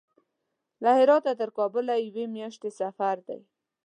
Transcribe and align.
له 0.83 0.91
هراته 0.99 1.31
تر 1.39 1.49
کابل 1.57 1.85
یوې 2.07 2.25
میاشتې 2.35 2.69
سفر 2.79 3.15
دی. 3.27 3.41